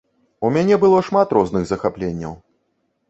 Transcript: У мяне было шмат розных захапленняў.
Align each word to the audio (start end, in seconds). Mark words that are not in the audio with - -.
У 0.47 0.49
мяне 0.55 0.79
было 0.85 1.03
шмат 1.09 1.35
розных 1.39 1.67
захапленняў. 1.73 2.33